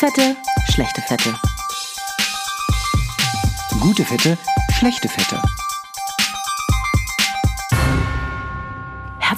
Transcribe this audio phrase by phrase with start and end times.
[0.00, 0.34] Fette,
[0.72, 1.34] schlechte Fette.
[3.82, 4.38] Gute Fette,
[4.72, 5.42] schlechte Fette.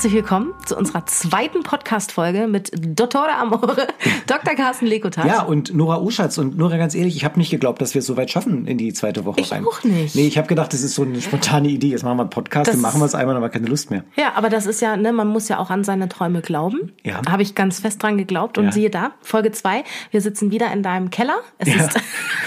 [0.02, 3.86] Herzlich willkommen zu unserer zweiten Podcast-Folge mit Dottore Amore,
[4.26, 4.56] Dr.
[4.56, 5.26] Carsten Lekotat.
[5.26, 6.38] Ja, und Nora Uschatz.
[6.38, 8.78] Und Nora, ganz ehrlich, ich habe nicht geglaubt, dass wir es so weit schaffen in
[8.78, 9.64] die zweite Woche Ich rein.
[9.64, 10.16] auch nicht.
[10.16, 11.90] Nee, ich habe gedacht, das ist so eine spontane Idee.
[11.90, 13.68] Jetzt machen wir einen Podcast, Das dann machen wir es einmal, dann haben wir keine
[13.68, 14.02] Lust mehr.
[14.16, 16.90] Ja, aber das ist ja, ne, man muss ja auch an seine Träume glauben.
[17.04, 17.20] Ja.
[17.30, 18.58] Habe ich ganz fest dran geglaubt.
[18.58, 18.72] Und Ja.
[18.72, 21.36] siehe da, Folge zwei, wir sitzen wieder in deinem Keller.
[21.58, 21.76] Es Ja.
[21.76, 22.00] ist,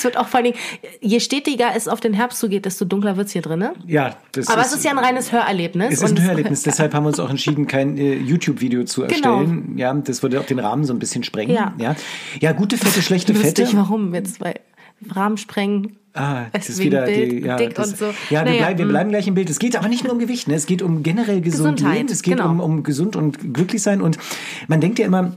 [0.00, 0.56] es wird auch vor Dingen,
[1.00, 3.58] je stetiger es auf den Herbst zugeht, desto dunkler wird's hier drin.
[3.58, 3.74] Ne?
[3.86, 5.92] Ja, das Aber es ist ja ein reines Hörerlebnis.
[5.92, 9.40] Es ist ein Hörerlebnis, deshalb haben wir uns auch entschieden, kein äh, YouTube-Video zu Genau.
[9.40, 9.74] erstellen.
[9.76, 11.54] Ja, das würde auch den Rahmen so ein bisschen sprengen.
[11.54, 11.74] Ja.
[11.78, 11.94] ja,
[12.40, 13.62] ja gute Fette, schlechte Fette.
[13.62, 14.54] Lustig, warum wir zwei
[15.10, 15.96] Rahmen sprengen.
[16.14, 18.04] Ah, das ist wieder Bild, die, ja, dick das, und so.
[18.30, 18.88] Ja, wir, Naja, bleiben, wir mm.
[18.88, 19.48] bleiben gleich im Bild.
[19.48, 20.54] Es geht aber nicht nur um Gewicht, ne?
[20.54, 22.50] es geht um generell gesund Gesundheit, leben, es geht genau.
[22.50, 24.00] um, um gesund und glücklich sein.
[24.00, 24.18] Und
[24.66, 25.32] man denkt ja immer,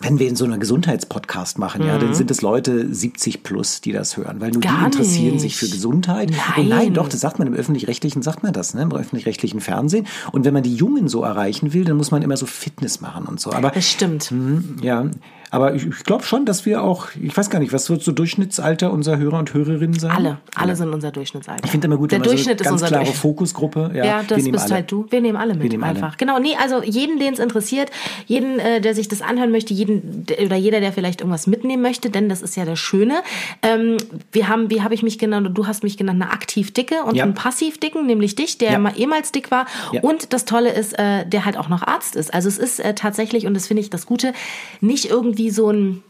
[0.00, 3.92] wenn wir in so einer Gesundheitspodcast machen, ja, dann sind es Leute 70 plus, die
[3.92, 4.72] das hören, weil nur die Mhm.
[4.72, 5.40] Gar interessieren nicht.
[5.42, 6.30] sich für Gesundheit.
[6.30, 6.40] Nein.
[6.64, 10.06] Und nein, doch, das sagt man im öffentlich-rechtlichen, sagt man das, ne, im öffentlich-rechtlichen Fernsehen.
[10.32, 13.26] Und wenn man die Jungen so erreichen will, dann muss man immer so Fitness machen
[13.26, 13.52] und so.
[13.52, 14.30] Aber Das stimmt.
[14.30, 15.04] Mhm, ja,
[15.50, 18.12] aber ich, ich glaube schon, dass wir auch, ich weiß gar nicht, was wird so
[18.12, 20.10] Durchschnittsalter unserer Hörer und Hörerinnen sein?
[20.10, 21.64] Alle, alle sind unser Durchschnittsalter.
[21.64, 23.06] Ich finde immer gut, der wenn Durchschnitt so ist ganz unser klare.
[23.12, 23.90] Fokusgruppe.
[23.94, 24.74] Ja, Ja, wir das nehmen bist alle.
[24.74, 25.06] halt du.
[25.10, 25.94] Wir nehmen alle mit, nehmen alle.
[25.94, 26.16] einfach.
[26.16, 27.90] Genau, nee, also jeden, den es interessiert,
[28.26, 31.82] jeden, äh, der sich das anhören möchte, jeden der- oder jeder, der vielleicht irgendwas mitnehmen
[31.82, 33.20] möchte, denn das ist ja das Schöne.
[33.62, 33.96] Ähm,
[34.32, 37.14] wir haben, wie habe ich mich genannt du hast mich genannt, eine aktiv dicke und
[37.16, 37.24] Ja.
[37.24, 38.78] einen passiv dicken, nämlich dich, der Ja.
[38.78, 39.66] mal ehemals dick war.
[39.92, 40.00] Ja.
[40.02, 42.32] Und das Tolle ist, äh, der halt auch noch Arzt ist.
[42.34, 44.32] Also es ist äh, tatsächlich, und das finde ich das Gute,
[44.80, 46.02] nicht irgendwie so ein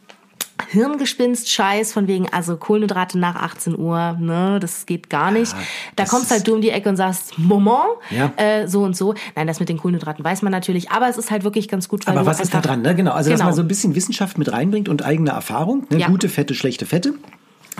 [0.70, 5.52] Hirngespinst-Scheiß von wegen, also Kohlenhydrate nach 18 Uhr, ne, das geht gar nicht.
[5.52, 5.58] da
[6.04, 7.78] das kommst halt du um die Ecke und sagst, Moment,
[8.10, 8.32] Ja.
[8.36, 9.14] äh, so und so.
[9.36, 12.06] Nein, das mit den Kohlenhydraten weiß man natürlich, aber es ist halt wirklich ganz gut,
[12.08, 12.82] Aber was ist da dran?
[12.82, 12.94] Ne?
[12.94, 13.48] Genau, also dass Genau.
[13.50, 15.86] man so ein bisschen Wissenschaft mit reinbringt und eigene Erfahrung.
[15.90, 15.98] Ne?
[15.98, 16.06] Ja.
[16.08, 17.14] Gute Fette, schlechte Fette.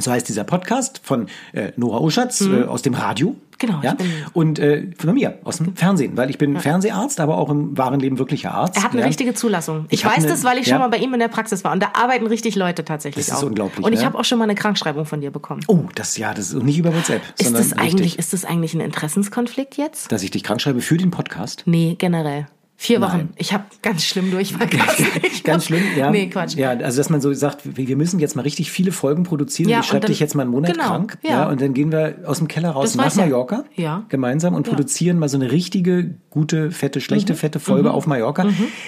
[0.00, 3.30] So heißt dieser Podcast von äh, Nora Uschatz äh, aus dem Radio.
[3.30, 3.36] Mhm.
[3.60, 3.96] Genau, Ja?
[4.34, 7.98] Und äh, von mir aus dem Fernsehen, weil ich bin Fernseharzt, aber auch im wahren
[7.98, 8.76] Leben wirklicher Arzt.
[8.76, 9.06] Er hat eine ja.
[9.08, 9.86] richtige Zulassung.
[9.88, 10.74] Ich, Ich weiß eine- das, weil ich ja.
[10.74, 11.72] schon mal bei ihm in der Praxis war.
[11.72, 13.48] Und da arbeiten richtig Leute tatsächlich Das ist auch.
[13.48, 15.62] unglaublich, Und ich habe auch schon mal eine Krankschreibung von dir bekommen.
[15.66, 18.44] Oh, das ja, das ist nicht über WhatsApp, ist, sondern das eigentlich, richtig, ist das
[18.44, 20.12] eigentlich ein Interessenskonflikt jetzt?
[20.12, 21.64] dass ich dich krank schreibe für den Podcast.
[21.66, 22.46] Nee, generell.
[22.80, 23.16] Vier Wochen.
[23.16, 23.28] Nein.
[23.36, 24.68] Ich habe ganz schlimm Durchfall.
[25.44, 26.10] Ganz schlimm, ja.
[26.12, 26.54] Nee, Quatsch.
[26.54, 29.68] Ja, also dass man so sagt, wir müssen jetzt mal richtig viele Folgen produzieren.
[29.68, 31.18] Ja, ich schreibe dich jetzt mal einen Monat genau, krank.
[31.22, 31.30] ja.
[31.30, 31.48] Ja.
[31.48, 33.24] und dann gehen wir aus dem Keller raus Das nach.
[33.24, 33.64] Mallorca.
[33.74, 34.04] Ja.
[34.10, 37.02] Gemeinsam und produzieren mal so eine richtige, gute, fette, Mhm.
[37.02, 38.46] schlechte, fette Folge auf Mallorca.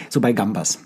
[0.09, 0.79] So bei Gambas.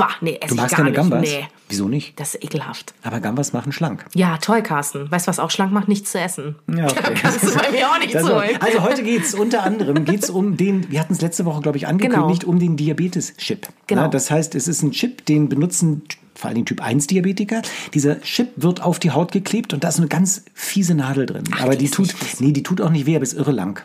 [0.00, 0.96] Bah, nee, esse Du ich magst gar keine nicht.
[0.96, 1.20] Gambas?
[1.22, 2.18] Nee, Wieso nicht?
[2.18, 2.94] das ist ekelhaft.
[3.02, 4.04] Aber Gambas machen schlank.
[4.14, 5.10] Ja, toll, Carsten.
[5.10, 5.88] Weißt du, was auch schlank macht?
[5.88, 6.56] Nichts zu essen.
[6.74, 6.94] Ja, okay.
[7.02, 8.56] Da kannst du bei mir auch Also, holen.
[8.60, 11.86] also heute geht's unter anderem geht's um den, wir hatten es letzte Woche, glaube ich,
[11.86, 13.68] angekündigt, um den Diabetes-Chip.
[13.86, 14.02] Genau.
[14.02, 16.02] Ja, das heißt, es ist ein Chip, den benutzen
[16.34, 17.60] vor allem Typ 1 Diabetiker.
[17.92, 21.44] Dieser Chip wird auf die Haut geklebt und da ist eine ganz fiese Nadel drin.
[21.60, 23.82] aber die die tut, nicht nee, die tut auch nicht weh, aber ist irre lang.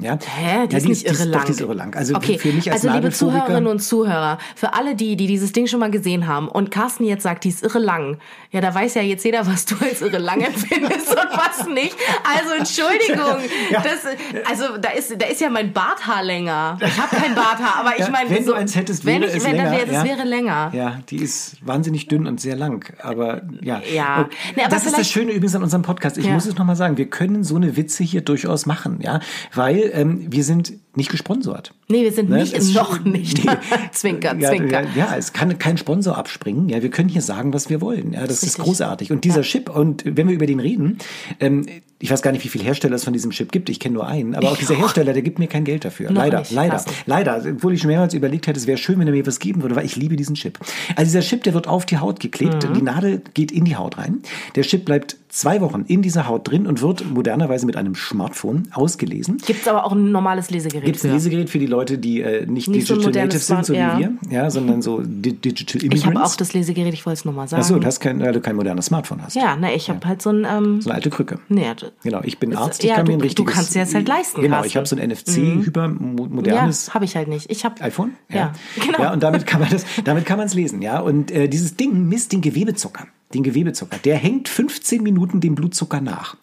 [0.00, 0.18] Ja?
[0.24, 0.66] Hä?
[0.68, 1.40] Die ja, ist nicht irre lang.
[1.40, 1.96] Doch, die ist irre lang.
[1.96, 5.52] Also okay, für mich als also liebe Zuhörerinnen und Zuhörer, für alle die, die dieses
[5.52, 8.18] Ding schon mal gesehen haben und Carsten jetzt sagt, die ist irre lang,
[8.50, 11.96] ja, da weiß ja jetzt jeder, was du als irre lang empfindest und was nicht.
[12.24, 13.38] Also Entschuldigung,
[13.70, 13.82] Ja.
[13.82, 16.78] das, also da ist, da ist ja mein Barthaar länger.
[16.80, 19.30] Ich habe kein Barthaar, aber ich Ja, meine, wenn so, du eins hättest, wenn wäre
[19.30, 20.04] ich, es wenn, länger, wäre, das ja.
[20.04, 20.70] wäre länger.
[20.74, 22.84] Ja, die ist wahnsinnig dünn und sehr lang.
[23.02, 23.82] Aber ja.
[23.92, 24.22] Ja.
[24.22, 26.18] Und Nee, aber das ist das Schöne übrigens an unserem Podcast.
[26.18, 29.20] Ich muss es nochmal sagen, wir können so eine Witze hier durchaus machen, ja.
[29.54, 31.72] Weil ähm, wir sind nicht gesponsert.
[31.88, 32.38] Nee, wir sind Ne?
[32.40, 33.44] nicht, Es- noch nicht.
[33.44, 33.50] Nee.
[33.92, 34.82] zwinker, Ja, zwinker.
[34.82, 36.68] Ja, ja, es kann kein Sponsor abspringen.
[36.68, 38.12] Ja, wir können hier sagen, was wir wollen.
[38.12, 38.64] Ja, das ist Richtig.
[38.64, 39.12] großartig.
[39.12, 40.98] Und dieser Chip, und wenn wir über den reden,
[41.40, 41.66] ähm,
[42.00, 43.68] ich weiß gar nicht, wie viele Hersteller es von diesem Chip gibt.
[43.70, 44.36] Ich kenne nur einen.
[44.36, 46.10] Aber auch dieser Hersteller, der gibt mir kein Geld dafür.
[46.12, 46.52] Noch leider, nicht.
[46.52, 46.84] leider, Krass.
[47.06, 47.42] leider.
[47.56, 49.74] Obwohl ich schon mehrmals überlegt hätte, es wäre schön, wenn er mir was geben würde,
[49.74, 50.58] weil ich liebe diesen Chip.
[50.94, 52.68] Also dieser Chip, der wird auf die Haut geklebt.
[52.68, 52.74] Mhm.
[52.74, 54.18] Die Nadel geht in die Haut rein.
[54.54, 58.68] Der Chip bleibt zwei Wochen in dieser Haut drin und wird modernerweise mit einem Smartphone
[58.72, 59.38] ausgelesen.
[59.44, 61.12] Gibt es aber auch ein normales Lesegerät Gibt es ein.
[61.12, 63.78] Lesegerät für die Leute, die äh, nicht, Nicht so Digital modernes Natives sind, so wie
[63.78, 63.98] ja.
[63.98, 66.00] wir, ja, sondern so di Digital Immigrants?
[66.00, 67.62] Ich habe auch das Lesegerät, ich wollte es nur mal sagen.
[67.62, 69.36] Achso, du hast kein, weil du kein modernes Smartphone hast.
[69.36, 71.38] Ja, ne, ich habe halt so ein, ähm, So eine alte Krücke.
[71.48, 71.64] nee,
[72.02, 73.54] Genau, ich bin Arzt, ich ja, kann du- mir ein du richtiges...
[73.54, 77.16] kannst dir das halt leisten, Genau, ich habe so ein NFC, hypermodernes ja, habe ich
[77.16, 77.50] halt nicht.
[77.50, 78.12] Ich habe iPhone.
[78.30, 78.52] Ja,
[78.84, 78.98] genau.
[79.02, 81.00] Ja, und damit kann man das, damit kann man es lesen, ja.
[81.00, 83.06] Und äh, dieses Ding misst den Gewebezucker.
[83.34, 83.98] Den Gewebezucker.
[84.04, 86.36] Der hängt 15 Minuten dem Blutzucker nach.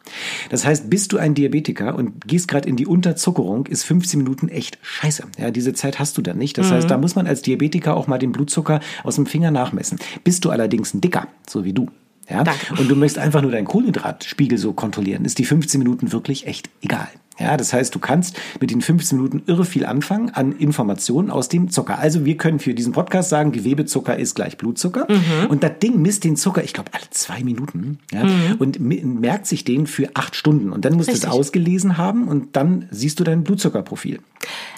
[0.51, 4.49] Das heißt, bist du ein Diabetiker und gehst gerade in die Unterzuckerung, ist 15 Minuten
[4.49, 5.23] echt scheiße.
[5.39, 6.57] Ja, diese Zeit hast du dann nicht.
[6.59, 6.73] Das Mhm.
[6.73, 9.97] heißt, da muss man als Diabetiker auch mal den Blutzucker aus dem Finger nachmessen.
[10.23, 11.89] Bist du allerdings ein Dicker, so wie du,
[12.29, 12.43] Ja?
[12.43, 12.73] Danke.
[12.79, 16.69] Und du möchtest einfach nur deinen Kohlenhydratspiegel so kontrollieren, ist die 15 Minuten wirklich echt
[16.81, 17.07] egal.
[17.39, 21.49] Ja, das heißt, du kannst mit den 15 Minuten irre viel anfangen an Informationen aus
[21.49, 21.99] dem Zucker.
[21.99, 25.07] Also wir können für diesen Podcast sagen, Gewebezucker ist gleich Blutzucker.
[25.09, 25.49] Mhm.
[25.49, 28.55] Und das Ding misst den Zucker, ich glaube, alle zwei Minuten ja, Mhm.
[28.59, 30.71] und merkt sich den für acht Stunden.
[30.71, 34.19] Und dann musst du es ausgelesen haben und dann siehst du dein Blutzuckerprofil.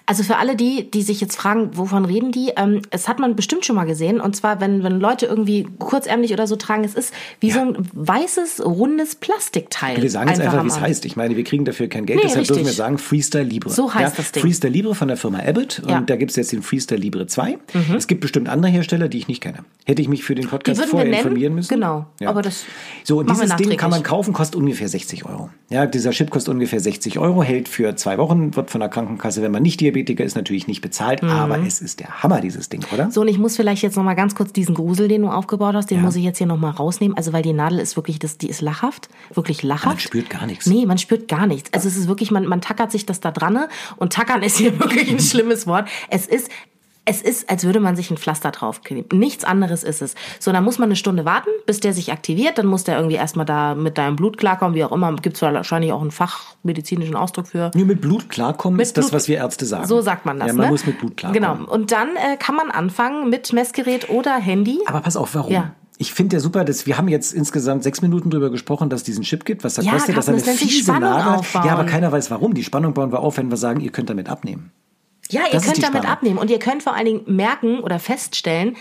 [0.06, 3.36] Also für alle die, die sich jetzt fragen, wovon reden die, ähm, es hat man
[3.36, 4.22] bestimmt schon mal gesehen.
[4.22, 7.76] Und zwar, wenn, wenn Leute irgendwie kurzärmlich oder so tragen, es ist wie so ein
[7.92, 10.02] weißes, rundes Plastikteil.
[10.02, 11.04] Wir sagen jetzt einfach, am wie es heißt.
[11.06, 12.78] Ich meine, wir kriegen dafür kein Geld, Nee, deshalb dürfen wir richtig.
[12.78, 13.70] sagen Freestyle Libre.
[13.70, 14.42] So heißt ja, das Ding.
[14.44, 16.02] Freestyle Libre von der Firma Abbott und Ja.
[16.02, 16.06] Mhm.
[16.06, 17.58] da gibt es jetzt den Freestyle Libre 2.
[17.96, 19.60] Es gibt bestimmt andere Hersteller, die ich nicht kenne.
[19.86, 21.18] Hätte ich mich für den Podcast vorher nennen.
[21.18, 21.74] informieren müssen.
[21.74, 22.06] Genau.
[22.20, 22.30] Ja.
[22.30, 22.64] Aber das
[23.04, 25.50] So, und dieses Ding kann man kaufen, kostet ungefähr 60 Euro.
[25.70, 29.42] Ja, dieser Chip kostet ungefähr 60 Euro, hält für zwei Wochen, wird von der Krankenkasse,
[29.42, 31.30] wenn man nicht Diabetiker ist, natürlich nicht bezahlt, Mhm.
[31.30, 33.12] aber es ist der Hammer, dieses Ding, oder?
[33.12, 35.76] So, und ich muss vielleicht jetzt noch mal ganz kurz diesen Grusel, den du aufgebaut
[35.76, 37.16] hast, den muss ich jetzt hier noch mal rausnehmen.
[37.18, 39.10] Also, weil die Nadel ist wirklich, das, die ist lachhaft.
[39.34, 39.86] Wirklich lachhaft.
[39.86, 40.66] Man spürt gar nichts.
[40.68, 41.74] Nee, man spürt gar nichts.
[41.74, 43.54] Also, es ist wirklich, man, man tackert sich das da dran.
[43.54, 43.68] ne?
[43.98, 45.88] Und tackern ist hier wirklich ein schlimmes Wort.
[46.10, 46.50] Es ist,
[47.10, 49.18] es ist, als würde man sich ein Pflaster draufkleben.
[49.18, 50.14] Nichts anderes ist es.
[50.40, 52.58] So, dann muss man eine Stunde warten, bis der sich aktiviert.
[52.58, 55.16] Dann muss der irgendwie erstmal da mit deinem Blut klarkommen, wie auch immer.
[55.16, 57.72] Gibt es wahrscheinlich auch einen fachmedizinischen Ausdruck für.
[57.76, 59.88] Nur mit Blut klarkommen ist das, Blut- was wir Ärzte sagen.
[59.88, 60.48] So sagt man das.
[60.50, 60.72] Ja, man ne?
[60.72, 61.60] muss mit Blut klarkommen.
[61.60, 61.72] Genau.
[61.74, 64.80] Und dann äh, kann man anfangen mit Messgerät oder Handy.
[64.86, 65.54] Aber pass auf, warum?
[65.54, 65.72] Ja.
[66.00, 69.04] Ich finde ja super, dass wir haben jetzt insgesamt sechs Minuten drüber gesprochen, dass es
[69.06, 71.40] diesen Chip gibt, was das Ja, kostet, dass er eine fiese Spannung Nadel.
[71.40, 71.66] aufbauen.
[71.66, 72.54] Ja, aber keiner weiß warum.
[72.54, 74.72] Die Spannung bauen wir auf, wenn wir sagen, ihr könnt damit abnehmen.
[75.30, 76.12] Ja, ihr Das könnt damit Spannung.
[76.12, 78.78] abnehmen und ihr könnt vor allen Dingen merken oder feststellen,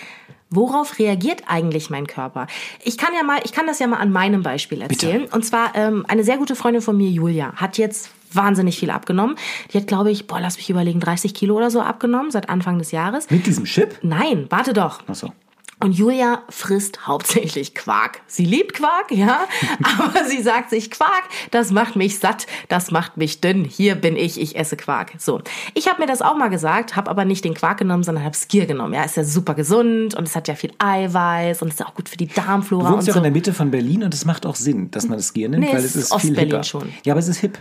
[0.51, 2.47] worauf reagiert eigentlich mein Körper.
[2.85, 5.25] Ich kann ja mal, ich kann das ja mal an meinem Beispiel erzählen.
[5.25, 9.37] Und zwar ähm, eine sehr gute Freundin von mir, Julia, hat jetzt wahnsinnig viel abgenommen.
[9.73, 12.79] Die hat, glaube ich, boah, lass mich überlegen, 30 Kilo oder so abgenommen seit Anfang
[12.79, 13.31] des Jahres.
[13.31, 13.99] Mit diesem Chip?
[14.03, 15.01] Nein, warte doch.
[15.09, 15.33] Ach so.
[15.79, 18.23] Und Julia frisst hauptsächlich Quark.
[18.27, 19.41] Sie liebt Quark, ja,
[19.99, 23.65] aber sie sagt sich, Quark, das macht mich satt, das macht mich dünn.
[23.65, 25.13] Hier bin ich, ich esse Quark.
[25.19, 25.43] So,
[25.75, 28.35] ich habe mir das auch mal gesagt, habe aber nicht den Quark genommen, sondern habe
[28.35, 28.95] Skier genommen.
[28.95, 31.95] Ja, ist ja super gesund und es hat ja viel Eiweiß und ist ja auch
[31.95, 33.19] gut für die Du Darmflora wohnst und ja auch so.
[33.19, 35.65] in der Mitte von Berlin und es macht auch Sinn, dass man das Skier nimmt,
[35.65, 36.63] Nee, weil es ist ist viel hipper.
[36.65, 36.91] schon.
[37.05, 37.59] Ja, aber es ist hip.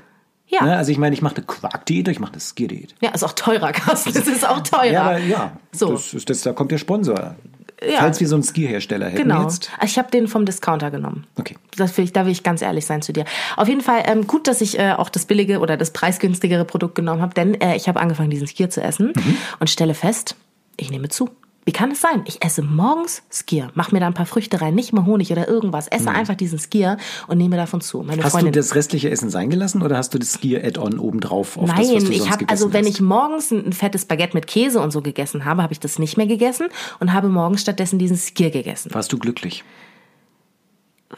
[0.47, 0.63] Ja.
[0.63, 0.77] Ne?
[0.77, 2.95] Also ich meine, ich mache eine Quark-Diät, ich mache eine Skier-Diät.
[3.01, 4.09] Ja, ist auch teurer, Carsten.
[4.17, 4.85] Es ist auch teurer.
[4.85, 5.91] Ja, aber ja, So.
[5.91, 7.35] das ist, das, da kommt der Sponsor.
[7.83, 7.99] Ja.
[7.99, 9.43] Falls wir so einen Skierhersteller hätten Genau.
[9.43, 9.69] jetzt.
[9.83, 11.27] Ich habe den vom Discounter genommen.
[11.37, 11.55] Okay.
[11.75, 13.25] Das will ich, da will ich ganz ehrlich sein zu dir.
[13.57, 16.95] Auf jeden Fall ähm, gut, dass ich äh, auch das billige oder das preisgünstigere Produkt
[16.95, 19.37] genommen habe, denn äh, ich habe angefangen, diesen Skier zu essen Mhm.
[19.59, 20.35] und stelle fest,
[20.77, 21.29] ich nehme zu.
[21.67, 22.21] Wie kann es sein?
[22.25, 25.47] Ich esse morgens Skier, mach mir da ein paar Früchte rein, nicht mal Honig oder
[25.47, 26.97] irgendwas, esse einfach diesen Skier
[27.27, 28.03] und nehme davon zu.
[28.03, 28.23] Meine Mhm.
[28.23, 31.67] Hast Freundin du das restliche Essen sein gelassen oder hast du das Skier-Add-on obendrauf auf
[31.67, 32.93] Nein, das, was du ich habe also wenn hast?
[32.93, 35.97] ich morgens ein, ein fettes Baguette mit Käse und so gegessen habe, habe ich das
[35.97, 36.67] nicht mehr gegessen
[36.99, 38.93] und habe morgens stattdessen diesen Skier gegessen.
[38.93, 39.63] Warst du glücklich?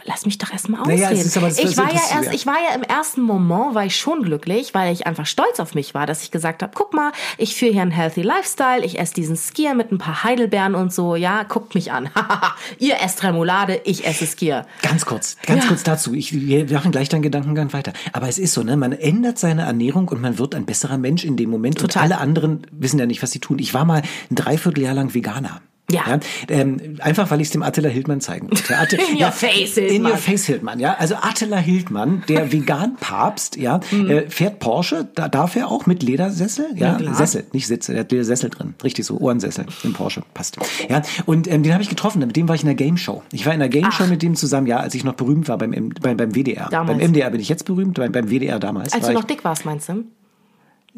[0.06, 1.02] Lass mich doch erst mal ausreden.
[1.02, 4.74] Naja, ich war ja erst, ich war ja im ersten Moment war ich schon glücklich,
[4.74, 7.72] weil ich einfach stolz auf mich war, dass ich gesagt habe, guck mal, ich führe
[7.72, 11.44] hier einen healthy Lifestyle, ich esse diesen Skier mit ein paar Heidelbeeren und so, ja,
[11.44, 12.10] guckt mich an.
[12.80, 14.66] Ihr esst Remoulade, ich esse Skier.
[14.82, 15.70] Ganz kurz, ganz Ja.
[15.70, 16.14] kurz dazu.
[16.14, 17.94] Ich, wir machen gleich deinen Gedankengang weiter.
[18.14, 18.78] Aber es ist so, ne?
[18.78, 21.78] Man ändert seine Ernährung und man wird ein besserer Mensch in dem Moment.
[21.80, 22.04] Total.
[22.04, 23.60] Und alle anderen wissen ja nicht, was sie tun.
[23.60, 25.62] Ich war mal ein Dreivierteljahr lang Veganer.
[25.89, 26.19] Ja.
[26.50, 28.78] ähm, einfach, weil ich es dem Attila Hildmann zeigen wollte.
[28.78, 29.95] Atte- In your face, Hildmann.
[29.95, 30.95] In your face, Hildmann, ja.
[31.00, 36.66] Also Attila Hildmann, der Vegan-Papst, ja, äh, fährt Porsche, da darf er auch mit Ledersessel,
[36.75, 37.06] ja, Mhm.
[37.06, 37.13] Ja.
[37.13, 40.58] Sessel, nicht Sitze, der hat Ledersessel drin, richtig so, Ohrensessel im Porsche, passt.
[40.89, 43.24] Ja, und ähm, den habe ich getroffen, mit dem war ich in der Game Show.
[43.32, 45.58] Ich war in der Game Show mit dem zusammen, ja, als ich noch berühmt war
[45.58, 46.67] beim, beim, beim WDR.
[46.70, 47.00] Damals.
[47.00, 48.94] Beim MDR bin ich jetzt berühmt, beim, beim WDR damals.
[48.94, 50.03] Als du noch dick warst, meinst du?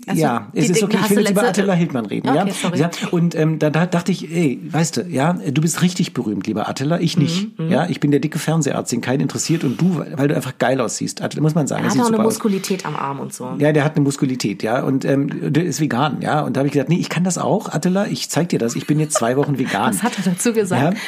[0.07, 0.97] Also, ja, es ist okay.
[1.03, 2.29] Ich will jetzt über Attila Hildmann reden.
[2.29, 2.53] Okay, ja?
[2.53, 2.79] sorry.
[2.79, 6.47] ja, und ähm, da, da dachte ich, ey, weißt du, ja, du bist richtig berühmt,
[6.47, 7.57] lieber Attila, ich nicht.
[7.59, 10.57] Mhm, ja, ich bin der dicke Fernseharzt, den keinen interessiert und du, weil du einfach
[10.57, 11.21] geil aussiehst.
[11.21, 11.83] Attila, muss man sagen.
[11.83, 12.33] Er er hat auch eine super aus.
[12.35, 13.55] Muskulität am Arm und so.
[13.59, 16.41] Ja, der hat eine Muskulität, ja, und ähm, der ist vegan, ja.
[16.41, 18.75] Und da habe ich gesagt, nee, ich kann das auch, Attila, ich zeig dir das.
[18.75, 19.93] Ich bin jetzt zwei Wochen vegan.
[19.93, 20.93] Was hat er dazu gesagt?
[20.93, 20.99] Ja,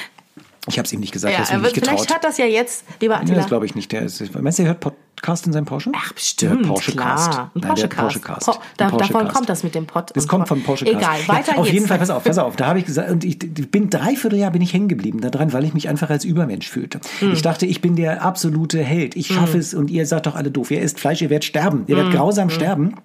[0.67, 1.95] ich habe es ihm nicht gesagt, Ja, er nicht getraut.
[1.97, 3.37] vielleicht hat das ja jetzt, lieber Nee, Attila.
[3.37, 3.91] das glaube ich nicht.
[3.91, 5.91] Der ist, meinst du, der hört Podcast in seinem Porsche?
[5.95, 7.31] Ach, bestimmt, Der Porsche Cast.
[7.31, 7.51] klar.
[7.53, 8.45] Ein Nein, der Porsche hat Porsche Cast.
[8.47, 8.57] Cast.
[8.59, 9.35] Po- da- Porsche davon Cast.
[9.35, 10.09] kommt das mit dem Pod.
[10.15, 10.97] Das und kommt vom Porsche Cast.
[10.97, 11.73] Egal, weiter ja, Auf geht's.
[11.75, 12.55] jeden Fall, pass auf, pass auf.
[12.55, 15.63] Da habe ich gesagt, und ich, bin dreiviertel Jahr bin ich hängen geblieben daran, weil
[15.65, 16.99] ich mich einfach als Übermensch fühlte.
[17.19, 17.33] Hm.
[17.33, 19.15] Ich dachte, ich bin der absolute Held.
[19.15, 20.71] Ich schaffe es und ihr seid doch alle doof.
[20.71, 21.83] Ihr esst Fleisch, ihr werdet sterben.
[21.87, 22.95] Ihr werdet grausam sterben.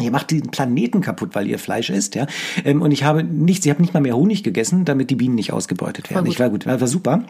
[0.00, 2.26] Ihr macht den Planeten kaputt, weil ihr Fleisch isst, ja.
[2.64, 5.34] Ähm, Und ich habe nichts, ich habe nicht mal mehr Honig gegessen, damit die Bienen
[5.34, 6.24] nicht ausgebeutet werden.
[6.24, 6.32] gut.
[6.34, 7.24] Ich war gut, war, war super.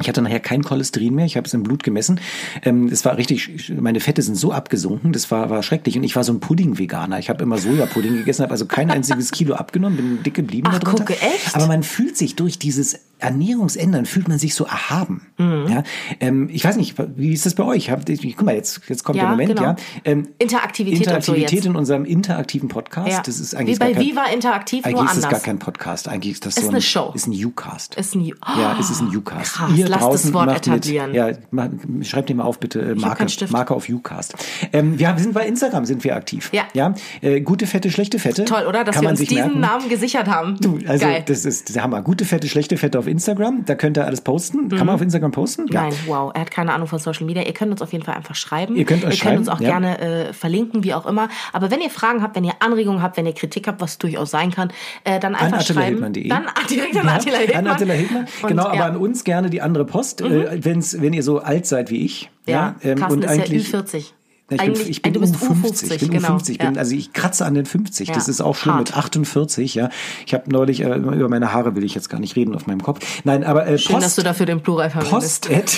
[0.00, 2.18] Ich hatte nachher kein Cholesterin mehr, ich habe es im Blut gemessen.
[2.62, 5.96] Ähm, es war richtig, meine Fette sind so abgesunken, das war, war schrecklich.
[5.98, 7.18] Und ich war so ein Pudding-Veganer.
[7.18, 10.78] Ich habe immer Sojapudding gegessen, habe also kein einziges Kilo abgenommen, bin dick geblieben Ach,
[10.78, 11.04] darunter.
[11.04, 11.54] gucke, echt?
[11.54, 15.28] Aber man fühlt sich durch dieses Ernährungsändern fühlt man sich so erhaben.
[15.38, 15.66] Mhm.
[15.68, 15.82] Ja,
[16.20, 17.90] ähm, ich weiß nicht, wie ist das bei euch?
[17.90, 19.62] Habt guck mal, jetzt, jetzt kommt Ja, der Moment, genau.
[19.62, 19.76] ja.
[20.04, 21.66] Ähm, Interaktivität so Interaktivität jetzt.
[21.66, 23.08] in unserem interaktiven Podcast.
[23.08, 23.22] Ja.
[23.24, 25.42] Das ist eigentlich Wie bei kein, Viva Interaktiv, eigentlich nur ist das anders.
[25.42, 26.08] gar kein Podcast.
[26.08, 27.12] Eigentlich ist das Ist so ein, eine Show.
[27.14, 27.94] Ist ein Ucast.
[27.94, 29.54] Ist ein, ja, es ist ein Ucast.
[29.54, 31.12] Krass, Ihr lass das Wort macht etablieren.
[31.12, 31.68] Mit, ja, mach,
[32.02, 33.26] schreibt dir mal auf bitte äh, Marke.
[33.50, 34.34] Marke auf Ucast.
[34.72, 36.50] Ähm, wir sind bei Instagram sind wir aktiv.
[36.52, 36.64] Ja.
[36.74, 36.94] ja?
[37.20, 38.44] Äh, gute Fette, schlechte Fette.
[38.44, 38.84] Toll, oder?
[38.84, 39.60] Dass Kann wir uns diesen merken.
[39.60, 40.56] Namen gesichert haben.
[40.60, 41.22] Du, also Geil.
[41.26, 42.02] das ist der Hammer.
[42.02, 43.64] Gute Fette, schlechte Fette auf Instagram.
[43.64, 44.68] Da könnt ihr alles posten.
[44.68, 45.66] Kann man auf Instagram posten?
[45.68, 45.82] Ja.
[45.82, 45.88] Mhm.
[45.88, 47.42] Nein, wow, er hat keine Ahnung von Social Media.
[47.42, 48.74] Ihr könnt uns auf jeden Fall einfach schreiben.
[48.74, 49.94] Ihr könnt uns ihr könnt uns auch schreiben, ja.
[49.94, 51.28] gerne äh, verlinken, wie auch immer.
[51.52, 54.30] Aber wenn ihr Fragen habt, wenn ihr Anregungen habt, wenn ihr Kritik habt, was durchaus
[54.30, 54.72] sein kann,
[55.04, 56.02] äh, dann einfach schreiben.
[56.02, 56.28] attilahildmann.de.
[56.28, 57.66] Dann direkt an Attila Hildmann.
[57.66, 58.26] An Attila Hildmann.
[58.48, 58.86] Genau, aber ja.
[58.86, 62.30] an uns gerne die andere Post, äh, wenn's, wenn ihr so alt seid wie ich.
[62.46, 64.12] Ja, ähm, Carsten und ist ja eigentlich, Ü40.
[64.56, 66.74] Ich bin, Eigentlich- ich bin du um bist 50, ich bin um genau, 50, bin,
[66.74, 66.78] ja.
[66.78, 68.08] also ich kratze an den 50.
[68.08, 68.88] Ja, Das ist auch schlimm hart.
[68.90, 69.88] mit 48, ja.
[70.26, 72.82] Ich habe neulich äh, über meine Haare will ich jetzt gar nicht reden auf meinem
[72.82, 73.00] Kopf.
[73.24, 75.48] Nein, aber äh, Schön, dass du dafür den Plural verwendest.
[75.48, 75.76] Post at,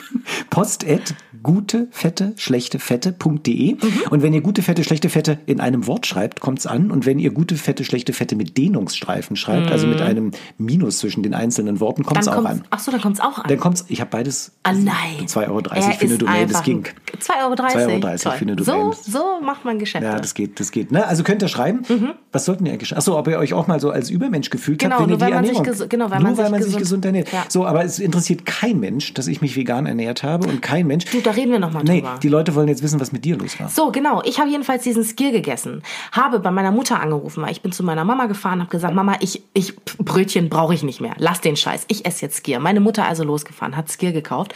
[0.50, 3.78] Post at gute fette schlechte fette.de Mhm.
[4.10, 7.18] und wenn ihr gute fette schlechte fette in einem Wort schreibt, kommt's an und wenn
[7.18, 11.80] ihr gute fette schlechte fette mit Dehnungsstreifen schreibt, also mit einem Minus zwischen den einzelnen
[11.80, 12.30] Worten, kommt's Mhm.
[12.30, 12.66] Dann auch kommt's, an.
[12.70, 13.44] ach so, dann kommt's auch an.
[13.48, 15.26] Dann kommt's, ich habe beides Ah nein.
[15.26, 16.84] 2,30 Euro Er für eine Domain, das ging.
[16.86, 17.98] ein- 2,30 Euro.
[17.98, 18.32] 2,30 Toll.
[18.38, 18.92] für eine Domain.
[19.02, 20.06] So, so macht man Geschäfte.
[20.06, 20.92] Ja, das geht, das geht.
[20.92, 21.06] Ne?
[21.06, 21.82] Also könnt ihr schreiben,
[22.30, 22.96] was sollten ihr eigentlich?
[22.96, 24.86] Achso, ob ihr euch auch mal so als Übermensch gefühlt Mhm.
[24.86, 25.88] Genau, habt, wenn ihr die weil man sich Ernährung.
[25.88, 27.32] genau, weil nur man weil sich man sich gesund- gesund ernährt.
[27.32, 27.44] Ja.
[27.48, 31.04] So, aber es interessiert kein Mensch, dass ich mich vegan ernährt habe und kein Mensch.
[31.06, 32.18] Du, reden wir noch mal Nee, drüber.
[32.22, 33.68] die Leute wollen jetzt wissen, was mit dir los war.
[33.68, 34.22] So, genau.
[34.24, 35.82] Ich habe jedenfalls diesen Skier gegessen.
[36.12, 37.42] Habe bei meiner Mutter angerufen.
[37.42, 40.82] weil Ich bin zu meiner Mama gefahren, habe gesagt, Mama, ich, ich Brötchen brauche ich
[40.82, 41.14] nicht mehr.
[41.18, 41.84] Lass den Scheiß.
[41.88, 42.60] Ich esse jetzt Skier.
[42.60, 44.54] Meine Mutter also losgefahren, hat Skier gekauft.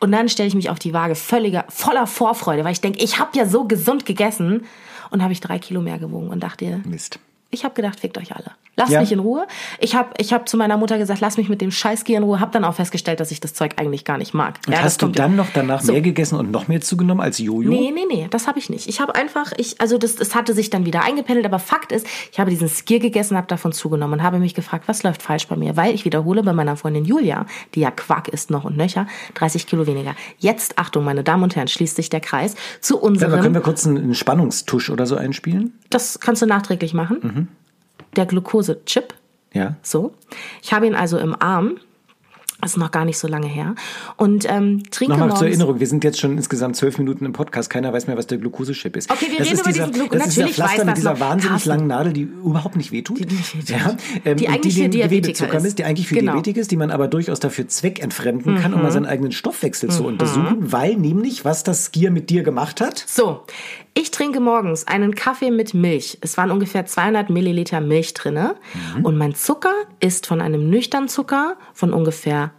[0.00, 3.18] Und dann stelle ich mich auf die Waage völliger, voller Vorfreude, weil ich denke, ich
[3.18, 4.64] habe ja so gesund gegessen.
[5.10, 7.20] Und habe ich drei Kilo mehr gewogen und dachte, Mist.
[7.50, 8.50] Ich habe gedacht, fickt euch alle.
[8.78, 9.00] Lasst Ja.
[9.00, 9.46] mich in Ruhe.
[9.80, 12.40] Ich habe ich hab zu meiner Mutter gesagt, lass mich mit dem Scheißgier in Ruhe.
[12.40, 14.58] Habe dann auch festgestellt, dass ich das Zeug eigentlich gar nicht mag.
[14.66, 15.92] Und Ja, hast du dann noch danach So.
[15.92, 17.70] mehr gegessen und noch mehr zugenommen als Jojo?
[17.70, 18.86] Nee, nee, nee, das habe ich nicht.
[18.88, 22.06] Ich habe einfach, ich, also das, das hatte sich dann wieder eingependelt, aber Fakt ist,
[22.30, 25.46] ich habe diesen Skier gegessen, habe davon zugenommen und habe mich gefragt, was läuft falsch
[25.48, 25.74] bei mir?
[25.78, 29.66] Weil ich wiederhole, bei meiner Freundin Julia, die ja Quark ist noch und nöcher, 30
[29.66, 30.14] Kilo weniger.
[30.38, 33.54] Jetzt, Achtung, meine Damen und Herren, schließt sich der Kreis zu Sag mal, unserem, können
[33.54, 35.72] wir kurz einen, einen Spannungstusch oder so einspielen?
[35.88, 37.45] das kannst du nachträglich machen, Mhm.
[38.16, 39.14] Der Glukosechip.
[39.52, 39.76] Ja.
[39.82, 40.12] So.
[40.62, 41.78] Ich habe ihn also im Arm.
[42.62, 43.74] Das ist noch gar nicht so lange her.
[44.16, 45.38] Und ähm, trinke Nochmal morgens...
[45.40, 47.68] zur Erinnerung, wir sind jetzt schon insgesamt zwölf Minuten im Podcast.
[47.68, 49.10] Keiner weiß mehr, was der Glukosechip ist.
[49.10, 50.96] Okay, wir das reden ist über dieser, diesen Glu- Das ist dieser Pflaster weiß mit
[50.96, 51.68] dieser wahnsinnig Carsten.
[51.68, 53.18] langen Nadel, die überhaupt nicht wehtut.
[53.20, 53.68] Die wehtut.
[53.68, 53.94] Ja,
[54.24, 55.62] ähm, Die eigentlich die für Diabetiker ist.
[55.62, 56.32] misst, die eigentlich für Genau.
[56.32, 56.36] Mhm.
[56.36, 60.04] Diabetik ist, die man aber durchaus dafür zweckentfremden kann, um mal seinen eigenen Stoffwechsel zu
[60.06, 63.42] untersuchen, weil nämlich, was das Skier mit dir gemacht hat, So,
[63.98, 66.18] ich trinke morgens einen Kaffee mit Milch.
[66.20, 68.56] Es waren ungefähr 200 Milliliter Milch drinne.
[68.94, 69.04] Mhm.
[69.06, 72.50] Und mein Zucker ist von einem nüchtern Zucker von ungefähr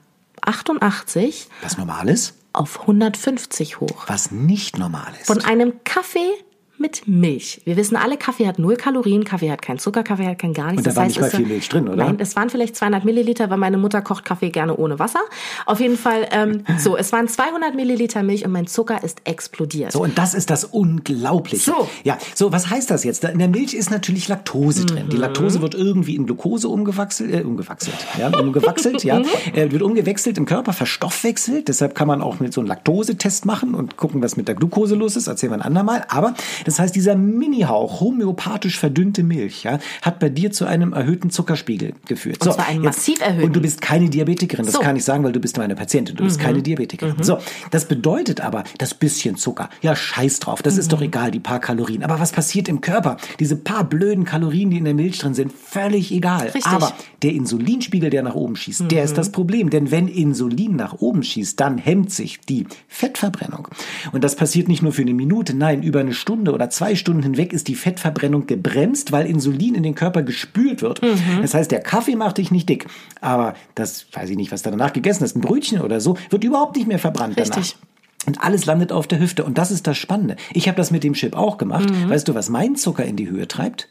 [0.42, 4.06] 88 was normal ist, auf 150 hoch.
[4.08, 5.28] was nicht normal ist.
[5.28, 6.32] Von einem Kaffee
[6.80, 7.62] mit Milch.
[7.66, 10.72] Wir wissen alle, Kaffee hat null Kalorien, Kaffee hat keinen Zucker, Kaffee hat kein gar
[10.72, 10.86] nichts.
[10.86, 12.06] Und da war nicht mal viel Milch drin, oder?
[12.06, 15.20] Nein, es waren vielleicht 200 Milliliter, weil meine Mutter kocht Kaffee gerne ohne Wasser.
[15.66, 19.92] Auf jeden Fall, ähm, so, es waren 200 Milliliter Milch und mein Zucker ist explodiert.
[19.92, 21.72] So, und das ist das Unglaubliche.
[21.72, 21.90] So.
[22.04, 23.24] Ja, so, was heißt das jetzt?
[23.24, 25.10] In der Milch ist natürlich Laktose drin.
[25.10, 29.22] Die Laktose wird irgendwie in Glucose umgewachselt, äh, umgewachselt, ja, umgewachselt, ja,
[29.54, 31.68] äh, wird umgewechselt im Körper, verstoffwechselt.
[31.68, 34.96] Deshalb kann man auch mit so einem Laktosetest machen und gucken, was mit der Glucose
[34.96, 35.28] los ist.
[35.28, 36.06] Erzählen wir ein andermal.
[36.10, 36.34] Aber
[36.68, 41.94] das heißt, dieser Minihauch homöopathisch verdünnte Milch, ja, hat bei dir zu einem erhöhten Zuckerspiegel
[42.08, 42.46] geführt.
[42.46, 43.46] Und zwar einen massiv erhöhten.
[43.46, 44.66] Und du bist keine Diabetikerin.
[44.66, 44.82] Das So.
[44.82, 46.18] kann ich sagen, weil du bist meine Patientin.
[46.18, 47.24] Du bist keine Diabetikerin.
[47.24, 47.38] So,
[47.72, 51.60] das bedeutet aber, das bisschen Zucker, ja, scheiß drauf, das ist doch egal, die paar
[51.60, 52.04] Kalorien.
[52.04, 53.16] Aber was passiert im Körper?
[53.40, 56.48] Diese paar blöden Kalorien, die in der Milch drin sind, völlig egal.
[56.48, 56.66] Richtig.
[56.66, 59.70] Aber der Insulinspiegel, der nach oben schießt, der ist das Problem.
[59.70, 63.70] Denn wenn Insulin nach oben schießt, dann hemmt sich die Fettverbrennung.
[64.12, 67.22] Und das passiert nicht nur für eine Minute, nein, über eine Stunde oder zwei Stunden
[67.22, 71.02] hinweg ist die Fettverbrennung gebremst, weil Insulin in den Körper gespült wird.
[71.40, 72.88] Das heißt, der Kaffee macht dich nicht dick.
[73.22, 76.44] Aber das, weiß ich nicht, was du danach gegessen hast, ein Brötchen oder so, wird
[76.44, 77.58] überhaupt nicht mehr verbrannt danach.
[77.58, 77.78] Richtig.
[78.26, 79.44] Und alles landet auf der Hüfte.
[79.44, 80.36] Und das ist das Spannende.
[80.52, 81.92] Ich habe das mit dem Chip auch gemacht.
[81.92, 82.10] Mhm.
[82.10, 83.88] Weißt du, was mein Zucker in die Höhe treibt?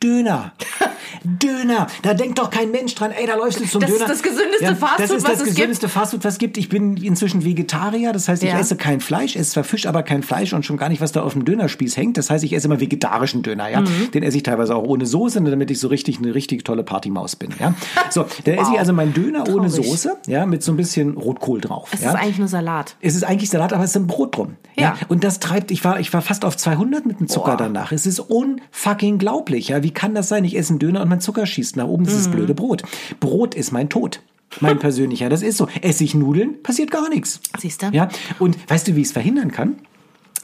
[0.00, 0.52] Döner.
[1.22, 1.86] Döner.
[2.02, 4.08] Da denkt doch kein Mensch dran, ey, da läufst du zum Das ist Döner.
[4.08, 6.56] das gesündeste Fastfood, Das ist was das es gesündeste Fastfood, was es gibt.
[6.58, 8.12] Ich bin inzwischen Vegetarier.
[8.12, 8.58] Das heißt, ich Ja.
[8.58, 11.22] esse kein Fleisch, esse zwar Fisch, aber kein Fleisch und schon gar nicht, was da
[11.22, 12.16] auf dem Dönerspieß hängt.
[12.18, 13.80] Das heißt, ich esse immer vegetarischen Döner, ja.
[13.80, 14.10] Mhm.
[14.12, 17.36] Den esse ich teilweise auch ohne Soße, damit ich so richtig eine richtig tolle Partymaus
[17.36, 17.74] bin, ja.
[18.10, 19.86] So, dann esse ich also meinen Döner ohne Traurig.
[19.90, 21.88] Soße, ja, mit so ein bisschen Rotkohl drauf.
[21.92, 22.10] es ja.
[22.10, 22.96] ist eigentlich nur Salat.
[23.00, 24.56] Es ist eigentlich Salat, aber es ist ein Brot drum.
[24.76, 24.82] Ja.
[24.84, 24.96] Ja.
[25.08, 27.56] Und das treibt, ich war, ich war fast auf 200 mit dem Zucker Boah.
[27.56, 27.92] danach.
[27.92, 29.68] Es ist unfucking glaublich.
[29.68, 30.44] Ja, wie kann das sein?
[30.44, 32.04] Ich esse einen Döner und mein Zucker schießt nach oben.
[32.04, 32.18] Das Mhm.
[32.20, 32.82] ist das blöde Brot.
[33.20, 34.20] Brot ist mein Tod.
[34.60, 35.28] mein persönlicher.
[35.28, 35.66] Das ist so.
[35.82, 37.40] Esse ich Nudeln, passiert gar nichts.
[37.58, 37.86] Siehst du?
[37.92, 38.08] Ja.
[38.38, 39.76] Und weißt du, wie ich es verhindern kann?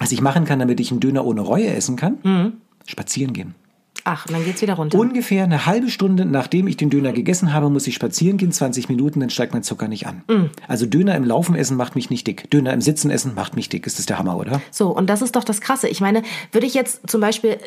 [0.00, 2.18] Was ich machen kann, damit ich einen Döner ohne Reue essen kann?
[2.24, 2.52] Mhm.
[2.86, 3.54] Spazieren gehen.
[4.04, 4.98] Ach, dann geht's wieder runter.
[4.98, 8.88] Ungefähr eine halbe Stunde, nachdem ich den Döner gegessen habe, muss ich spazieren gehen, 20
[8.88, 10.22] Minuten, dann steigt mein Zucker nicht an.
[10.28, 10.50] Mm.
[10.68, 12.50] Also Döner im Laufen essen macht mich nicht dick.
[12.50, 13.86] Döner im Sitzen essen macht mich dick.
[13.86, 14.60] Ist das der Hammer, oder?
[14.70, 15.88] So, und das ist doch das Krasse.
[15.88, 17.58] Ich meine, würde ich jetzt zum Beispiel,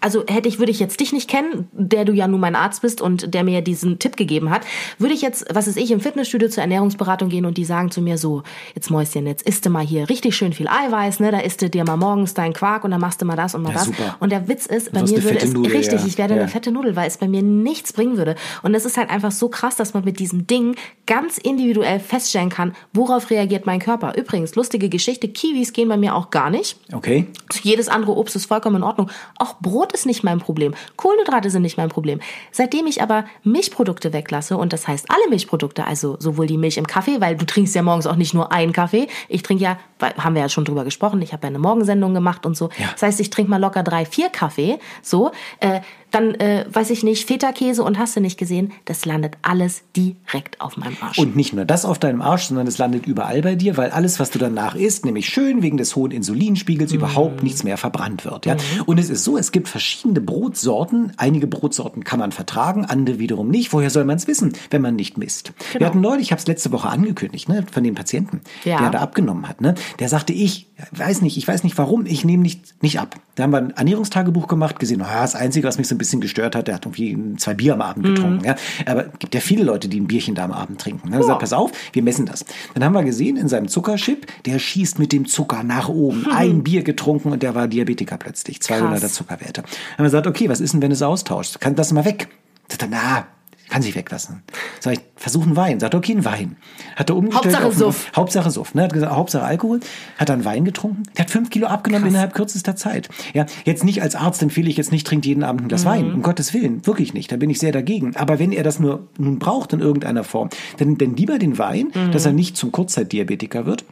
[0.00, 2.82] also hätte ich, würde ich jetzt dich nicht kennen, der du ja nun mein Arzt
[2.82, 4.62] bist und der mir diesen Tipp gegeben hat,
[4.98, 8.00] würde ich jetzt, was ist ich, im Fitnessstudio zur Ernährungsberatung gehen und die sagen zu
[8.00, 8.42] mir so,
[8.74, 11.70] jetzt Mäuschen, jetzt isst du mal hier richtig schön viel Eiweiß, ne, da isst du
[11.70, 13.84] dir mal morgens deinen Quark und dann machst du mal das und mal Ja, das.
[13.86, 14.16] super.
[14.20, 16.06] Und der Witz ist, bei mir würde es, richtig, ja.
[16.06, 16.40] ich werde Ja.
[16.40, 18.34] eine fette Nudel, weil es bei mir nichts bringen würde.
[18.62, 22.48] Und es ist halt einfach so krass, dass man mit diesem Ding ganz individuell feststellen
[22.48, 24.16] kann, worauf reagiert mein Körper.
[24.16, 26.76] Übrigens, lustige Geschichte, Kiwis gehen bei mir auch gar nicht.
[26.92, 27.26] Okay.
[27.62, 29.10] Jedes andere Obst ist vollkommen in Ordnung.
[29.38, 30.74] Auch Brot ist nicht mein Problem.
[30.96, 32.20] Kohlenhydrate sind nicht mein Problem.
[32.50, 36.86] Seitdem ich aber Milchprodukte weglasse, und das heißt alle Milchprodukte, also sowohl die Milch im
[36.86, 39.08] Kaffee, weil du trinkst ja morgens auch nicht nur einen Kaffee.
[39.28, 39.78] Ich trinke ja,
[40.18, 42.70] haben wir ja schon drüber gesprochen, ich habe ja eine Morgensendung gemacht und so.
[42.78, 42.86] Ja.
[42.92, 44.78] Das heißt, ich trinke mal locker drei, vier Kaffee.
[45.02, 45.71] So, äh,
[46.10, 50.60] dann äh, weiß ich nicht, Feta-Käse und hast du nicht gesehen, das landet alles direkt
[50.60, 51.18] auf meinem Arsch.
[51.18, 54.20] Und nicht nur das auf deinem Arsch, sondern es landet überall bei dir, weil alles,
[54.20, 58.44] was du danach isst, nämlich schön wegen des hohen Insulinspiegels, überhaupt nichts mehr verbrannt wird.
[58.44, 58.56] Ja?
[58.84, 61.12] Und es ist so, es gibt verschiedene Brotsorten.
[61.16, 63.72] Einige Brotsorten kann man vertragen, andere wiederum nicht.
[63.72, 65.52] Woher soll man es wissen, wenn man nicht misst?
[65.78, 68.78] Wir hatten neulich, ich habe es letzte Woche angekündigt, ne, von dem Patienten, Ja.
[68.80, 69.62] der da abgenommen hat.
[69.62, 69.74] Ne?
[69.98, 73.16] Der sagte, ich weiß nicht, ich weiß nicht warum, ich nehme nicht, nicht ab.
[73.34, 76.20] Da haben wir ein Ernährungstagebuch gemacht, gesehen, naja, das Einzige, was mich so ein bisschen
[76.20, 78.44] gestört hat, der hat irgendwie zwei Bier am Abend getrunken.
[78.44, 78.56] Ja?
[78.86, 81.10] Aber es gibt ja viele Leute, die ein Bierchen da am Abend trinken.
[81.10, 81.16] Ne?
[81.16, 82.44] Er sagt, pass auf, wir messen das.
[82.74, 86.26] Dann haben wir gesehen, in seinem Zuckerchip, der schießt mit dem Zucker nach oben.
[86.30, 88.58] Ein Bier getrunken und der war Diabetiker plötzlich.
[88.58, 89.14] 200er Krass.
[89.14, 89.62] Zuckerwerte.
[89.62, 91.60] Dann haben wir gesagt, okay, was ist denn, wenn du es austauschst?
[91.60, 92.28] Kann das mal weg?
[92.68, 93.26] Sagt er, na,
[93.72, 94.42] kann sich weglassen.
[94.80, 95.80] Sag ich, versuch einen Wein.
[95.80, 96.56] Sagt er, okay, einen Wein.
[96.94, 97.44] Hat er umgestellt.
[97.46, 98.12] Hauptsache einen- Suff.
[98.14, 98.74] Hauptsache Suff.
[98.74, 98.82] Ne?
[98.82, 99.80] Hat gesagt, Hauptsache Alkohol.
[100.18, 101.04] Hat dann Wein getrunken.
[101.16, 103.08] Der hat fünf Kilo abgenommen innerhalb kürzester Zeit.
[103.32, 106.12] Ja, jetzt nicht als Arzt empfehle ich jetzt nicht, trinkt jeden Abend ein Glas Wein.
[106.12, 106.86] Um Gottes Willen.
[106.86, 107.32] Wirklich nicht.
[107.32, 108.14] Da bin ich sehr dagegen.
[108.16, 111.90] Aber wenn er das nur nun braucht in irgendeiner Form, dann, dann lieber den Wein,
[112.12, 113.84] dass er nicht zum Kurzzeitdiabetiker wird,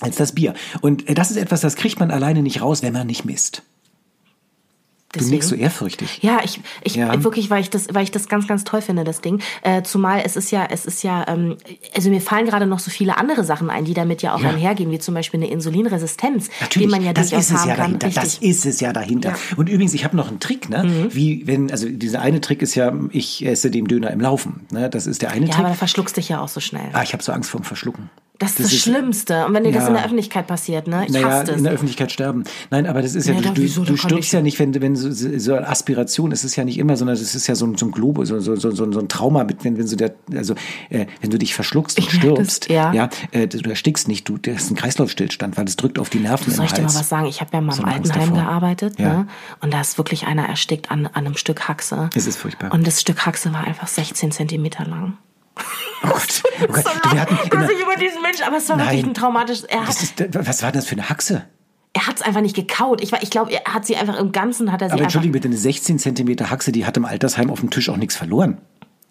[0.00, 0.54] als das Bier.
[0.80, 3.62] Und äh, das ist etwas, das kriegt man alleine nicht raus, wenn man nicht misst.
[5.12, 6.20] Du Deswegen- nickst so ehrfürchtig.
[6.22, 7.22] Ja, ich, ich Ja.
[7.22, 9.40] wirklich, weil ich das, weil ich das ganz, ganz toll finde, das Ding.
[9.60, 11.58] Äh, zumal es ist ja, es ist ja, ähm,
[11.94, 14.48] also mir fallen gerade noch so viele andere Sachen ein, die damit ja auch Ja.
[14.48, 17.68] einhergehen, wie zum Beispiel eine Insulinresistenz, Natürlich, die man ja das durchaus ist es haben
[17.68, 17.98] ja kann.
[17.98, 18.08] dahinter.
[18.08, 18.48] Das Richtig.
[18.48, 19.28] ist es ja dahinter.
[19.30, 19.34] Ja.
[19.36, 19.58] Mhm.
[19.58, 21.08] Und übrigens, ich habe noch einen Trick, ne?
[21.10, 24.66] Wie wenn, also dieser eine Trick ist ja, ich esse den Döner im Laufen.
[24.72, 24.88] Ne?
[24.88, 25.58] Das ist der eine ja, Trick.
[25.60, 26.88] aber da verschluckst dich ja auch so schnell.
[26.94, 28.08] ah, ich habe so Angst vor dem Verschlucken.
[28.42, 29.46] Das ist das, Schlimmste.
[29.46, 29.88] Und wenn dir das Ja.
[29.88, 31.04] in der Öffentlichkeit passiert, ne?
[31.06, 31.66] Ich naja, in der das.
[31.66, 32.44] Öffentlichkeit sterben.
[32.70, 33.84] Nein, aber das ist ja, Ja, du, da- du, wieso?
[33.96, 37.14] Stirbst ja nicht, wenn, wenn so, so eine Aspiration ist es ja nicht immer, sondern
[37.14, 39.64] es ist ja so, ein- so ein Globus, so, so, so, so ein Trauma, mit,
[39.64, 40.54] wenn, wenn so der, also,
[40.90, 42.92] äh, wenn du dich verschluckst und Ich merk das, stirbst, ja.
[42.92, 46.18] ja äh, du erstickst nicht, du, das ist ein Kreislaufstillstand, weil es drückt auf die
[46.18, 47.26] Nerven Soll ich dir mal was sagen?
[47.26, 49.12] Ich habe ja mal So im Altenheim gearbeitet, Ja.
[49.20, 49.26] ne?
[49.60, 52.10] Und da ist wirklich einer erstickt an, an einem Stück Haxe.
[52.14, 52.72] Es ist furchtbar.
[52.72, 55.18] Und das Stück Haxe war einfach 16 Zentimeter lang.
[56.04, 56.84] Oh Gott, oh Gott.
[56.84, 59.10] So wir hatten immer, er über diesen Mensch, aber es war wirklich Nein.
[59.10, 59.64] ein traumatisches.
[59.64, 61.44] Er hat was, ist, was war das für eine Haxe?
[61.94, 63.02] er hat es einfach nicht gekaut.
[63.02, 65.48] Ich, ich glaube, er hat sie einfach im Ganzen hat er sie Aber entschuldige bitte,
[65.48, 68.58] eine 16 Zentimeter Haxe, die hat im Altersheim auf dem Tisch auch nichts verloren.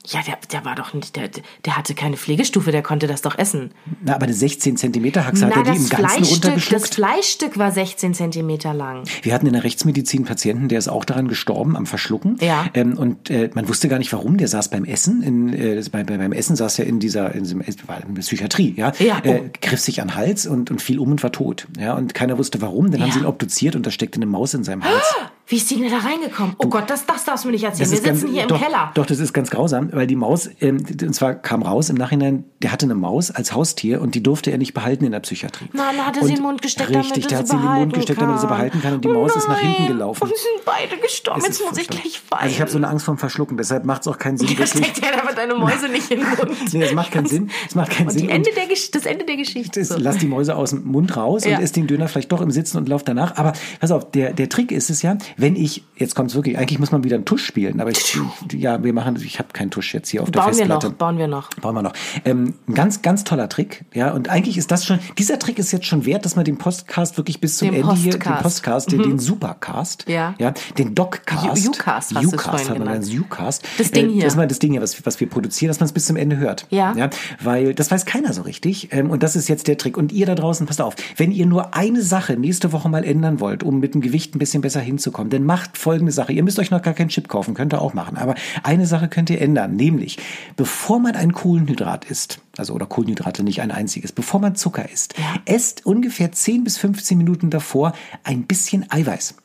[0.08, 1.30] Ja, der, der war doch nicht, der,
[1.66, 3.72] der hatte keine Pflegestufe, der konnte das doch essen.
[4.04, 6.96] Na, aber eine 16 Zentimeter Haxe hat er die im das Ganzen Fleischstück, das runtergeschluckt.
[6.96, 9.04] Fleischstück war 16 Zentimeter lang.
[9.22, 12.38] Wir hatten in der Rechtsmedizin Patienten, der ist auch daran gestorben, am Verschlucken.
[12.42, 12.66] Ja.
[12.74, 14.38] Ähm, und äh, man wusste gar nicht, warum.
[14.38, 15.22] Der saß beim Essen.
[15.22, 18.16] In, äh, bei, bei, beim Essen saß er in dieser in diesem, es war in
[18.16, 18.74] der Psychiatrie.
[18.76, 18.92] Ja.
[19.00, 19.30] Ja, oh.
[19.30, 21.68] Äh, griff sich an den Hals und, und fiel um und war tot.
[21.80, 21.94] Ja.
[21.94, 22.90] Und keiner wusste warum.
[22.92, 23.14] Dann haben Ja.
[23.14, 25.04] sie ihn obduziert und da steckte eine Maus in seinem Hals.
[25.52, 26.56] Wie ist die denn da reingekommen?
[26.60, 27.90] Oh Gott, das, das darfst du mir nicht erzählen.
[27.92, 28.92] Wir ist ganz- sitzen hier im doch, Keller.
[28.94, 32.46] Doch, das ist ganz grausam, weil die Maus, ähm, und zwar kam raus im Nachhinein,
[32.64, 35.66] der hatte eine Maus als Haustier und die durfte er nicht behalten in der Psychiatrie.
[35.74, 37.48] Nein, da hat er Und sie in den Mund gesteckt, damit Richtig, er der hat
[37.48, 38.56] sie sie in den Mund gesteckt, damit er sie kann.
[38.56, 40.24] behalten kann und die Oh Maus ist nach hinten gelaufen.
[40.24, 41.40] Und sie sind beide gestorben.
[41.42, 42.42] Es Jetzt ist muss ich gleich weinen.
[42.44, 44.60] Also ich habe so eine Angst vorm Verschlucken, deshalb macht es auch keinen Sinn, Ja,
[44.60, 44.86] wirklich.
[44.86, 46.52] steckt ja aber deine Mäuse nicht in den Mund.
[46.74, 47.50] Nee, es macht keinen Sinn.
[47.68, 48.30] Es macht keinen Und Sinn.
[48.30, 49.80] Ende Gesch das Ende der Geschichte.
[49.80, 49.98] Das, So.
[49.98, 51.58] lass die Mäuse aus dem Mund raus Ja.
[51.58, 53.36] und isst den Döner vielleicht doch im Sitzen und lauf danach.
[53.38, 56.58] Aber pass auf, der, der Trick ist es ja, wenn ich, jetzt kommt es wirklich,
[56.58, 58.18] eigentlich muss man wieder einen Tusch spielen, aber ich,
[58.54, 60.88] ja, wir machen, ich habe keinen Tusch jetzt hier auf der Bauen wir Festplatte.
[60.90, 61.50] noch, bauen wir noch.
[61.62, 61.94] Bauen wir noch.
[62.26, 63.86] Ähm, ein ganz, ganz toller Trick.
[63.94, 66.58] Ja, und eigentlich ist das schon, dieser Trick ist jetzt schon wert, dass man den
[66.58, 68.44] Podcast wirklich bis zum Den Ende hier, den Postcast.
[68.44, 70.36] Postcast, den, den Supercast, Ja.
[70.38, 73.64] ja, den Doccast, Ucast Ucast hat man dann Ucast.
[73.78, 74.24] Das Ding Äh, hier.
[74.24, 76.16] Das ist mal das Ding hier, was, was wir produzieren, dass man es bis zum
[76.16, 76.68] Ende hört.
[76.70, 76.94] Ja.
[76.96, 77.10] ja.
[77.42, 78.90] Weil das weiß keiner so richtig.
[78.92, 79.98] Ähm, und das ist jetzt der Trick.
[79.98, 83.40] Und ihr da draußen, passt auf, wenn ihr nur eine Sache nächste Woche mal ändern
[83.40, 86.34] wollt, um mit dem Gewicht ein bisschen besser hinzukommen, dann macht folgende Sache.
[86.34, 88.18] Ihr müsst euch noch gar keinen Chip kaufen, könnt ihr auch machen.
[88.18, 90.18] Aber eine Sache könnt ihr ändern, nämlich
[90.56, 95.16] bevor man ein Kohlenhydrat isst, also oder Kohlenhydrate nicht ein einziges, bevor man Zucker isst,
[95.46, 99.36] esst ungefähr 10 bis 15 Minuten davor ein bisschen Eiweiß.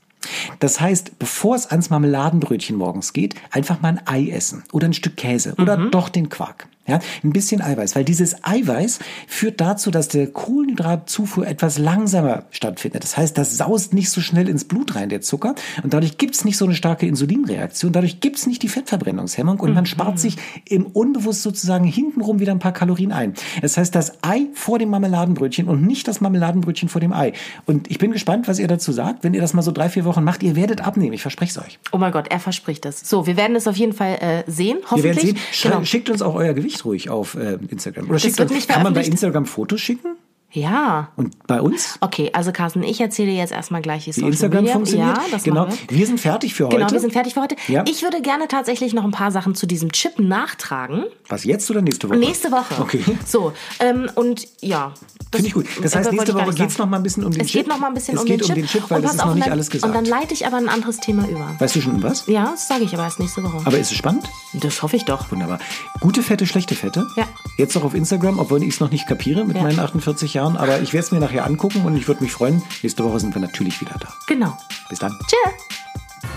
[0.59, 4.93] Das heißt, bevor es ans Marmeladenbrötchen morgens geht, einfach mal ein Ei essen oder ein
[4.93, 6.69] Stück Käse oder doch den Quark.
[6.87, 13.03] Ja, ein bisschen Eiweiß, weil dieses Eiweiß führt dazu, dass der Kohlenhydratzufuhr etwas langsamer stattfindet.
[13.03, 16.45] Das heißt, das saust nicht so schnell ins Blut rein, der Zucker, und dadurch gibt's
[16.45, 20.37] nicht so eine starke Insulinreaktion, dadurch gibt's nicht die Fettverbrennungshemmung und man spart sich
[20.69, 23.35] im Unbewusst sozusagen hintenrum wieder ein paar Kalorien ein.
[23.63, 27.33] Das heißt, das Ei vor dem Marmeladenbrötchen und nicht das Marmeladenbrötchen vor dem Ei.
[27.67, 29.25] Und ich bin gespannt, was ihr dazu sagt.
[29.25, 31.65] Wenn ihr das mal so drei, vier Wochen macht, ihr werdet abnehmen, ich verspreche es
[31.67, 31.79] euch.
[31.93, 33.01] Oh mein Gott, er verspricht es.
[33.01, 35.17] So, wir werden es auf jeden Fall äh, sehen, Wir hoffentlich.
[35.17, 35.39] werden sehen.
[35.63, 35.85] Genau.
[35.85, 38.09] Schickt uns auch euer Gewicht ruhig auf äh, Instagram.
[38.09, 39.05] Oder schickt uns, nicht kann man bei.
[39.05, 40.17] Instagram Fotos schicken?
[40.57, 41.09] Ja.
[41.17, 41.99] Und bei uns?
[42.01, 45.17] Okay, also Carsten, ich erzähle jetzt erstmal gleich, wie Social Instagram funktioniert?
[45.17, 45.69] Ja, das genau.
[45.69, 45.99] wir.
[45.99, 46.77] Wir sind fertig für heute.
[46.79, 47.57] Genau, wir sind fertig für heute.
[47.69, 47.85] Ja.
[47.87, 51.05] Ich würde gerne tatsächlich noch ein paar Sachen zu diesem Chip nachtragen.
[51.29, 52.19] Was jetzt oder nächste Woche?
[52.19, 52.75] Nächste Woche.
[52.81, 53.05] Okay.
[53.27, 54.93] So, ähm, und ja.
[55.31, 55.67] das- Finde ich gut.
[55.83, 57.61] Das äh, heißt, nächste Woche geht es noch mal ein bisschen um den Es Chip.
[57.65, 58.49] geht noch mal ein bisschen es um den Chip.
[58.49, 59.89] um den Chip, weil das ist noch nicht dann- alles gesagt.
[59.91, 61.55] Und dann leite ich aber ein anderes Thema über.
[61.59, 62.27] weißt du schon um was?
[62.29, 63.61] Ja, das sage ich aber erst nächste Woche.
[63.65, 64.25] Aber ist es spannend?
[64.55, 65.31] das hoffe ich doch.
[65.31, 65.59] Wunderbar.
[66.01, 67.07] Gute Fette, schlechte Fette?
[67.17, 67.25] Ja.
[67.59, 69.63] Jetzt auch auf Instagram, obwohl ich es noch nicht kapiere mit Ja.
[69.65, 72.63] meinen 48 Jahren, aber ich werde es mir nachher angucken und ich würde mich freuen.
[72.83, 74.09] Nächste Woche sind wir natürlich wieder da.
[74.27, 74.57] Genau.
[74.89, 75.13] Bis dann.
[75.27, 76.31] Tschüss.